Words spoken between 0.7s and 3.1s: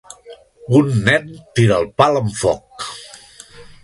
Un nen tira el pal amb foc.